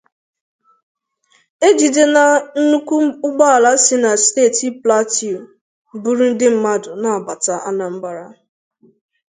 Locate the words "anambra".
7.69-8.25